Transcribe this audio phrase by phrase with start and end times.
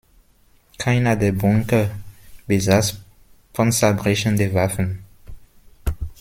[0.79, 1.91] Keiner der Bunker
[2.47, 2.97] besaß
[3.53, 5.03] panzerbrechende Waffen.